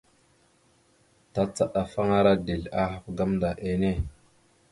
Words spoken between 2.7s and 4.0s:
ahaf gamənda enne.